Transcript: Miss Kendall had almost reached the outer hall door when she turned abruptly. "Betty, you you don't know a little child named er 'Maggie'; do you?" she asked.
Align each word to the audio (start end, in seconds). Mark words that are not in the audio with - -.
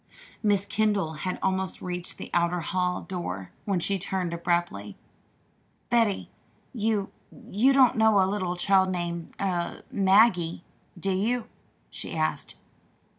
Miss 0.41 0.65
Kendall 0.65 1.13
had 1.13 1.37
almost 1.43 1.79
reached 1.79 2.17
the 2.17 2.31
outer 2.33 2.61
hall 2.61 3.01
door 3.01 3.51
when 3.65 3.79
she 3.79 3.99
turned 3.99 4.33
abruptly. 4.33 4.97
"Betty, 5.91 6.27
you 6.73 7.11
you 7.51 7.71
don't 7.71 7.95
know 7.97 8.19
a 8.19 8.25
little 8.25 8.55
child 8.55 8.89
named 8.89 9.35
er 9.39 9.83
'Maggie'; 9.91 10.63
do 10.99 11.11
you?" 11.11 11.47
she 11.91 12.15
asked. 12.15 12.55